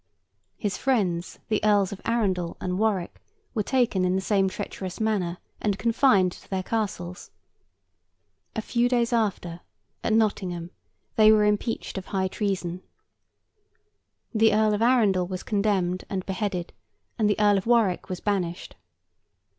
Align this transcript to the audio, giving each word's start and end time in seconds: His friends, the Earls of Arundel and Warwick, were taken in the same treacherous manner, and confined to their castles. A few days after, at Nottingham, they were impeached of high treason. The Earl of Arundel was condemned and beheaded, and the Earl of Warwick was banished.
His 0.57 0.79
friends, 0.79 1.37
the 1.47 1.63
Earls 1.63 1.91
of 1.91 2.01
Arundel 2.05 2.57
and 2.59 2.79
Warwick, 2.79 3.21
were 3.53 3.61
taken 3.61 4.03
in 4.03 4.15
the 4.15 4.19
same 4.23 4.49
treacherous 4.49 4.99
manner, 4.99 5.37
and 5.61 5.77
confined 5.77 6.31
to 6.31 6.49
their 6.49 6.63
castles. 6.63 7.29
A 8.55 8.63
few 8.63 8.89
days 8.89 9.13
after, 9.13 9.59
at 10.03 10.13
Nottingham, 10.13 10.71
they 11.17 11.31
were 11.31 11.45
impeached 11.45 11.99
of 11.99 12.07
high 12.07 12.27
treason. 12.29 12.81
The 14.33 14.55
Earl 14.55 14.73
of 14.73 14.81
Arundel 14.81 15.27
was 15.27 15.43
condemned 15.43 16.03
and 16.09 16.25
beheaded, 16.25 16.73
and 17.19 17.29
the 17.29 17.39
Earl 17.39 17.59
of 17.59 17.67
Warwick 17.67 18.09
was 18.09 18.19
banished. 18.19 18.75